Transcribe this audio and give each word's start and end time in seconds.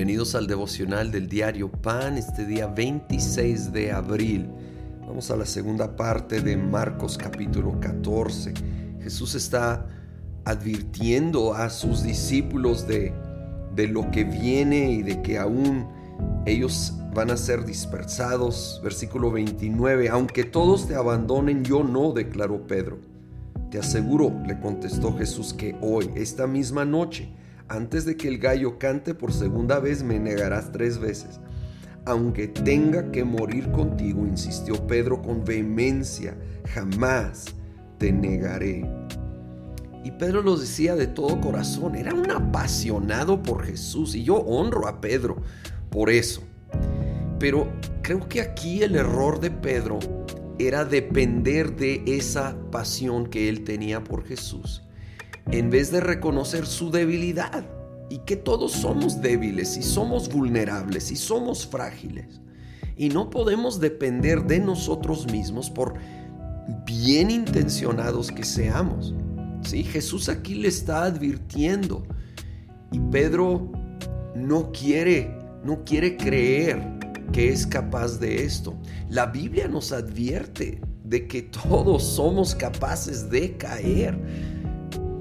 Bienvenidos 0.00 0.34
al 0.34 0.46
devocional 0.46 1.10
del 1.10 1.28
diario 1.28 1.70
Pan, 1.70 2.16
este 2.16 2.46
día 2.46 2.66
26 2.66 3.70
de 3.70 3.92
abril. 3.92 4.48
Vamos 5.06 5.30
a 5.30 5.36
la 5.36 5.44
segunda 5.44 5.94
parte 5.94 6.40
de 6.40 6.56
Marcos 6.56 7.18
capítulo 7.18 7.78
14. 7.80 8.54
Jesús 9.02 9.34
está 9.34 9.86
advirtiendo 10.46 11.52
a 11.52 11.68
sus 11.68 12.02
discípulos 12.02 12.88
de, 12.88 13.12
de 13.76 13.88
lo 13.88 14.10
que 14.10 14.24
viene 14.24 14.90
y 14.90 15.02
de 15.02 15.20
que 15.20 15.36
aún 15.36 15.86
ellos 16.46 16.94
van 17.14 17.30
a 17.30 17.36
ser 17.36 17.66
dispersados. 17.66 18.80
Versículo 18.82 19.30
29, 19.30 20.08
aunque 20.08 20.44
todos 20.44 20.88
te 20.88 20.94
abandonen, 20.94 21.62
yo 21.62 21.84
no, 21.84 22.12
declaró 22.12 22.66
Pedro. 22.66 23.00
Te 23.70 23.78
aseguro, 23.78 24.32
le 24.46 24.58
contestó 24.60 25.14
Jesús, 25.18 25.52
que 25.52 25.76
hoy, 25.82 26.10
esta 26.14 26.46
misma 26.46 26.86
noche, 26.86 27.28
antes 27.70 28.04
de 28.04 28.16
que 28.16 28.26
el 28.26 28.38
gallo 28.38 28.78
cante 28.80 29.14
por 29.14 29.32
segunda 29.32 29.78
vez 29.78 30.02
me 30.02 30.18
negarás 30.18 30.72
tres 30.72 30.98
veces. 30.98 31.38
Aunque 32.04 32.48
tenga 32.48 33.12
que 33.12 33.22
morir 33.22 33.70
contigo, 33.70 34.26
insistió 34.26 34.74
Pedro 34.88 35.22
con 35.22 35.44
vehemencia, 35.44 36.36
jamás 36.74 37.44
te 37.98 38.10
negaré. 38.10 38.84
Y 40.02 40.10
Pedro 40.10 40.42
lo 40.42 40.56
decía 40.56 40.96
de 40.96 41.06
todo 41.06 41.40
corazón, 41.40 41.94
era 41.94 42.12
un 42.12 42.28
apasionado 42.32 43.40
por 43.40 43.64
Jesús 43.64 44.16
y 44.16 44.24
yo 44.24 44.36
honro 44.38 44.88
a 44.88 45.00
Pedro 45.00 45.36
por 45.90 46.10
eso. 46.10 46.42
Pero 47.38 47.68
creo 48.02 48.28
que 48.28 48.40
aquí 48.40 48.82
el 48.82 48.96
error 48.96 49.38
de 49.38 49.52
Pedro 49.52 50.00
era 50.58 50.84
depender 50.84 51.76
de 51.76 52.02
esa 52.04 52.56
pasión 52.72 53.28
que 53.28 53.48
él 53.48 53.62
tenía 53.62 54.02
por 54.02 54.24
Jesús 54.24 54.82
en 55.50 55.70
vez 55.70 55.90
de 55.90 56.00
reconocer 56.00 56.66
su 56.66 56.90
debilidad 56.90 57.64
y 58.08 58.18
que 58.18 58.36
todos 58.36 58.72
somos 58.72 59.20
débiles 59.20 59.76
y 59.76 59.82
somos 59.82 60.28
vulnerables 60.28 61.10
y 61.10 61.16
somos 61.16 61.66
frágiles. 61.66 62.40
Y 62.96 63.08
no 63.08 63.30
podemos 63.30 63.80
depender 63.80 64.44
de 64.44 64.58
nosotros 64.58 65.30
mismos 65.30 65.70
por 65.70 65.94
bien 66.84 67.30
intencionados 67.30 68.30
que 68.30 68.44
seamos. 68.44 69.14
¿Sí? 69.62 69.84
Jesús 69.84 70.28
aquí 70.28 70.54
le 70.54 70.68
está 70.68 71.04
advirtiendo 71.04 72.02
y 72.92 72.98
Pedro 72.98 73.70
no 74.34 74.72
quiere, 74.72 75.38
no 75.64 75.84
quiere 75.84 76.16
creer 76.16 76.98
que 77.32 77.50
es 77.50 77.66
capaz 77.66 78.18
de 78.18 78.44
esto. 78.44 78.74
La 79.08 79.26
Biblia 79.26 79.68
nos 79.68 79.92
advierte 79.92 80.80
de 81.04 81.26
que 81.26 81.42
todos 81.42 82.02
somos 82.02 82.54
capaces 82.54 83.30
de 83.30 83.56
caer 83.56 84.18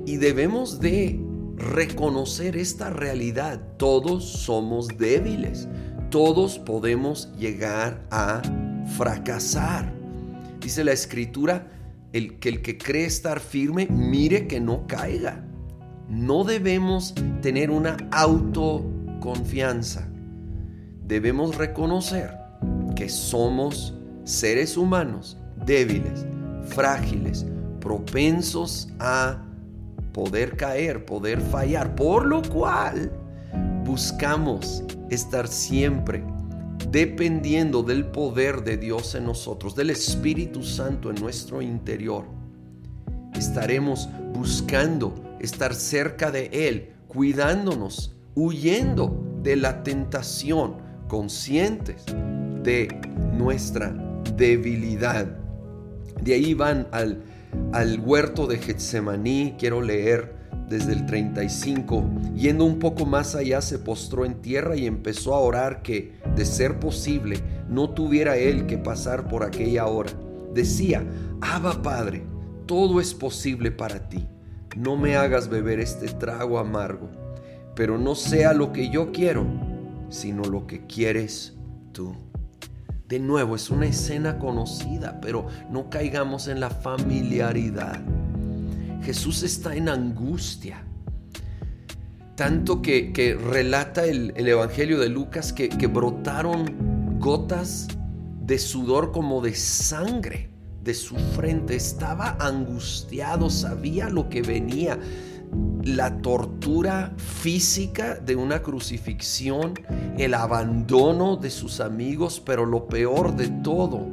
y 0.09 0.17
debemos 0.17 0.79
de 0.79 1.23
reconocer 1.55 2.57
esta 2.57 2.89
realidad. 2.89 3.61
Todos 3.77 4.27
somos 4.27 4.87
débiles. 4.87 5.67
Todos 6.09 6.57
podemos 6.57 7.31
llegar 7.37 8.07
a 8.09 8.41
fracasar. 8.97 9.93
Dice 10.59 10.83
la 10.83 10.93
escritura, 10.93 11.67
el 12.11 12.39
que 12.39 12.49
el 12.49 12.63
que 12.63 12.79
cree 12.79 13.05
estar 13.05 13.39
firme, 13.39 13.85
mire 13.85 14.47
que 14.47 14.59
no 14.59 14.87
caiga. 14.87 15.45
No 16.09 16.43
debemos 16.43 17.13
tener 17.43 17.69
una 17.69 17.95
autoconfianza. 18.11 20.09
Debemos 21.05 21.55
reconocer 21.55 22.35
que 22.95 23.09
somos 23.09 23.93
seres 24.23 24.75
humanos 24.75 25.37
débiles, 25.67 26.25
frágiles, 26.65 27.45
propensos 27.79 28.89
a 28.97 29.45
poder 30.11 30.57
caer, 30.57 31.05
poder 31.05 31.41
fallar, 31.41 31.95
por 31.95 32.25
lo 32.25 32.41
cual 32.41 33.11
buscamos 33.85 34.83
estar 35.09 35.47
siempre 35.47 36.23
dependiendo 36.91 37.83
del 37.83 38.05
poder 38.05 38.63
de 38.63 38.77
Dios 38.77 39.13
en 39.15 39.25
nosotros, 39.25 39.75
del 39.75 39.89
Espíritu 39.89 40.63
Santo 40.63 41.09
en 41.09 41.15
nuestro 41.15 41.61
interior. 41.61 42.25
Estaremos 43.35 44.09
buscando 44.33 45.13
estar 45.39 45.73
cerca 45.73 46.31
de 46.31 46.49
Él, 46.51 46.93
cuidándonos, 47.07 48.15
huyendo 48.35 49.23
de 49.43 49.55
la 49.55 49.83
tentación, 49.83 50.77
conscientes 51.07 52.05
de 52.63 52.87
nuestra 53.37 53.89
debilidad. 54.35 55.27
De 56.21 56.33
ahí 56.33 56.53
van 56.53 56.87
al 56.91 57.23
al 57.71 57.99
huerto 57.99 58.47
de 58.47 58.57
Getsemaní, 58.57 59.55
quiero 59.57 59.81
leer 59.81 60.35
desde 60.69 60.93
el 60.93 61.05
35, 61.05 62.03
yendo 62.35 62.63
un 62.63 62.77
poco 62.77 63.05
más 63.05 63.35
allá 63.35 63.61
se 63.61 63.79
postró 63.79 64.23
en 64.25 64.35
tierra 64.41 64.75
y 64.75 64.85
empezó 64.85 65.33
a 65.33 65.39
orar 65.39 65.81
que, 65.81 66.13
de 66.35 66.45
ser 66.45 66.79
posible, 66.79 67.39
no 67.67 67.89
tuviera 67.89 68.37
él 68.37 68.67
que 68.67 68.77
pasar 68.77 69.27
por 69.27 69.43
aquella 69.43 69.87
hora. 69.87 70.11
Decía, 70.53 71.03
Abba 71.41 71.81
Padre, 71.81 72.23
todo 72.67 73.01
es 73.01 73.15
posible 73.15 73.71
para 73.71 74.09
ti, 74.09 74.27
no 74.77 74.95
me 74.95 75.15
hagas 75.15 75.49
beber 75.49 75.79
este 75.79 76.07
trago 76.07 76.59
amargo, 76.59 77.09
pero 77.75 77.97
no 77.97 78.13
sea 78.13 78.53
lo 78.53 78.71
que 78.71 78.89
yo 78.89 79.11
quiero, 79.11 79.45
sino 80.09 80.43
lo 80.43 80.67
que 80.67 80.85
quieres 80.85 81.55
tú. 81.91 82.28
De 83.09 83.17
nuevo, 83.17 83.55
es 83.55 83.71
una 83.71 83.87
escena 83.87 84.37
conocida, 84.37 85.19
pero 85.19 85.47
no 85.71 85.89
caigamos 85.89 86.47
en 86.47 86.59
la 86.59 86.69
familiaridad. 86.69 87.99
Jesús 89.01 89.41
está 89.41 89.75
en 89.75 89.89
angustia. 89.89 90.85
Tanto 92.35 92.83
que, 92.83 93.35
relata 93.51 94.05
el, 94.05 94.31
Evangelio 94.37 94.99
de 94.99 95.09
Lucas 95.09 95.51
que, 95.53 95.69
que 95.69 95.87
brotaron 95.87 97.17
gotas 97.19 97.87
de 98.45 98.59
sudor 98.59 99.11
como 99.11 99.41
de 99.41 99.55
sangre 99.55 100.51
de 100.83 100.93
su 100.93 101.15
frente. 101.15 101.75
Estaba 101.75 102.37
angustiado, 102.39 103.49
sabía 103.49 104.09
lo 104.09 104.29
que 104.29 104.43
venía 104.43 104.99
la 105.83 106.21
tortura 106.21 107.13
física 107.17 108.15
de 108.15 108.35
una 108.35 108.61
crucifixión, 108.61 109.73
el 110.17 110.33
abandono 110.33 111.37
de 111.37 111.49
sus 111.49 111.79
amigos, 111.79 112.41
pero 112.45 112.65
lo 112.65 112.87
peor 112.87 113.35
de 113.35 113.47
todo, 113.47 114.07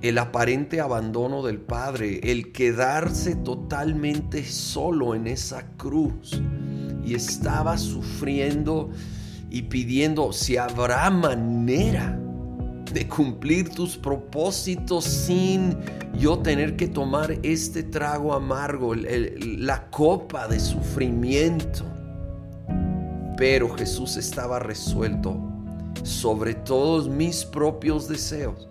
el 0.00 0.18
aparente 0.18 0.80
abandono 0.80 1.42
del 1.42 1.60
Padre, 1.60 2.20
el 2.30 2.52
quedarse 2.52 3.34
totalmente 3.36 4.44
solo 4.44 5.14
en 5.14 5.26
esa 5.26 5.66
cruz. 5.76 6.40
Y 7.04 7.14
estaba 7.14 7.78
sufriendo 7.78 8.90
y 9.50 9.62
pidiendo 9.62 10.32
si 10.32 10.56
habrá 10.56 11.10
manera 11.10 12.21
de 12.92 13.08
cumplir 13.08 13.70
tus 13.70 13.96
propósitos 13.96 15.04
sin 15.04 15.76
yo 16.18 16.38
tener 16.38 16.76
que 16.76 16.88
tomar 16.88 17.38
este 17.42 17.82
trago 17.82 18.34
amargo, 18.34 18.94
la 18.94 19.90
copa 19.90 20.46
de 20.48 20.60
sufrimiento. 20.60 21.84
Pero 23.36 23.74
Jesús 23.74 24.16
estaba 24.16 24.58
resuelto 24.58 25.36
sobre 26.02 26.54
todos 26.54 27.08
mis 27.08 27.44
propios 27.44 28.08
deseos. 28.08 28.68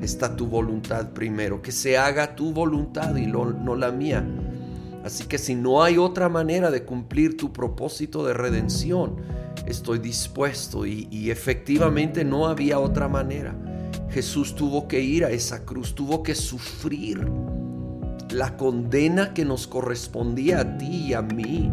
Está 0.00 0.36
tu 0.36 0.46
voluntad 0.46 1.10
primero, 1.10 1.60
que 1.62 1.72
se 1.72 1.98
haga 1.98 2.34
tu 2.34 2.52
voluntad 2.52 3.14
y 3.16 3.26
no 3.26 3.76
la 3.76 3.90
mía. 3.90 4.24
Así 5.04 5.24
que 5.24 5.36
si 5.36 5.54
no 5.54 5.82
hay 5.82 5.98
otra 5.98 6.28
manera 6.30 6.70
de 6.70 6.84
cumplir 6.84 7.36
tu 7.36 7.52
propósito 7.52 8.24
de 8.24 8.32
redención, 8.32 9.16
estoy 9.66 9.98
dispuesto 9.98 10.86
y, 10.86 11.30
efectivamente 11.30 12.24
no 12.24 12.46
había 12.46 12.78
otra 12.78 13.08
manera. 13.08 13.54
Jesús 14.10 14.54
tuvo 14.54 14.86
que 14.86 15.00
ir 15.00 15.24
a 15.24 15.30
esa 15.30 15.64
cruz, 15.64 15.94
tuvo 15.94 16.22
que 16.22 16.34
sufrir 16.34 17.26
la 18.30 18.56
condena 18.56 19.34
que 19.34 19.44
nos 19.44 19.66
correspondía 19.66 20.60
a 20.60 20.78
ti 20.78 21.06
y 21.08 21.14
a 21.14 21.22
mí. 21.22 21.72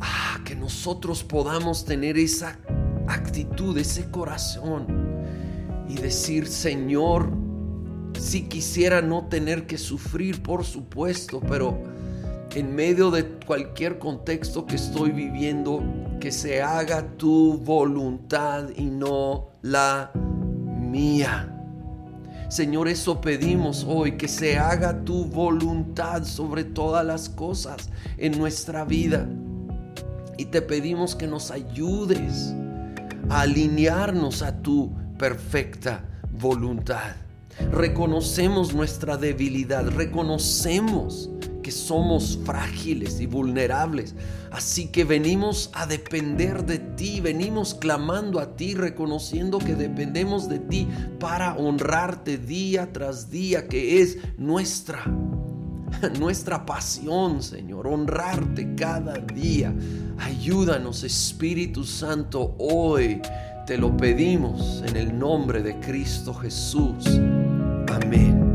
Ah, 0.00 0.40
que 0.44 0.56
nosotros 0.56 1.22
podamos 1.22 1.84
tener 1.84 2.18
esa 2.18 2.58
actitud, 3.06 3.76
ese 3.78 4.10
corazón 4.10 4.86
y 5.88 5.94
decir, 5.94 6.46
Señor, 6.46 7.30
si 8.18 8.42
quisiera 8.42 9.02
no 9.02 9.26
tener 9.26 9.66
que 9.66 9.78
sufrir, 9.78 10.42
por 10.42 10.64
supuesto, 10.64 11.40
pero 11.40 11.82
en 12.54 12.74
medio 12.74 13.10
de 13.10 13.24
cualquier 13.46 13.98
contexto 13.98 14.66
que 14.66 14.76
estoy 14.76 15.10
viviendo, 15.10 15.82
que 16.20 16.32
se 16.32 16.62
haga 16.62 17.06
tu 17.16 17.58
voluntad 17.58 18.70
y 18.76 18.84
no 18.84 19.48
la 19.62 20.10
mía. 20.14 21.56
Señor, 22.48 22.88
eso 22.88 23.20
pedimos 23.20 23.86
hoy, 23.88 24.16
que 24.16 24.26
se 24.26 24.58
haga 24.58 25.04
tu 25.04 25.26
voluntad 25.26 26.24
sobre 26.24 26.64
todas 26.64 27.06
las 27.06 27.28
cosas 27.28 27.90
en 28.18 28.36
nuestra 28.36 28.84
vida. 28.84 29.28
Y 30.36 30.46
te 30.46 30.60
pedimos 30.60 31.14
que 31.14 31.28
nos 31.28 31.52
ayudes 31.52 32.52
a 33.28 33.42
alinearnos 33.42 34.42
a 34.42 34.60
tu 34.60 34.90
perfecta 35.16 36.04
voluntad. 36.32 37.14
Reconocemos 37.70 38.74
nuestra 38.74 39.16
debilidad, 39.16 39.86
reconocemos 39.86 41.30
somos 41.70 42.38
frágiles 42.44 43.20
y 43.20 43.26
vulnerables. 43.26 44.14
Así 44.50 44.88
que 44.88 45.04
venimos 45.04 45.70
a 45.72 45.86
depender 45.86 46.64
de 46.64 46.78
ti, 46.78 47.20
venimos 47.20 47.74
clamando 47.74 48.40
a 48.40 48.56
ti, 48.56 48.74
reconociendo 48.74 49.58
que 49.58 49.74
dependemos 49.74 50.48
de 50.48 50.58
ti 50.58 50.88
para 51.18 51.56
honrarte 51.56 52.38
día 52.38 52.92
tras 52.92 53.30
día, 53.30 53.68
que 53.68 54.02
es 54.02 54.18
nuestra 54.36 55.04
nuestra 56.18 56.64
pasión, 56.64 57.42
Señor, 57.42 57.86
honrarte 57.86 58.74
cada 58.74 59.14
día. 59.14 59.74
Ayúdanos, 60.18 61.04
Espíritu 61.04 61.84
Santo, 61.84 62.54
hoy 62.58 63.20
te 63.66 63.78
lo 63.78 63.96
pedimos 63.96 64.82
en 64.86 64.96
el 64.96 65.18
nombre 65.18 65.62
de 65.62 65.78
Cristo 65.80 66.34
Jesús. 66.34 67.06
Amén. 67.88 68.49